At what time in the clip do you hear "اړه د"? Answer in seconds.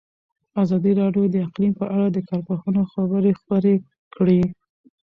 1.95-2.17